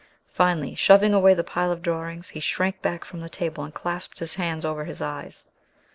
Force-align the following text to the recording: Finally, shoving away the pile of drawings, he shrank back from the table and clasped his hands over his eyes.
Finally, 0.33 0.73
shoving 0.73 1.13
away 1.13 1.35
the 1.35 1.43
pile 1.43 1.71
of 1.71 1.83
drawings, 1.83 2.29
he 2.29 2.39
shrank 2.39 2.81
back 2.81 3.05
from 3.05 3.21
the 3.21 3.29
table 3.29 3.63
and 3.63 3.75
clasped 3.75 4.17
his 4.17 4.33
hands 4.33 4.65
over 4.65 4.85
his 4.85 4.99
eyes. 4.99 5.47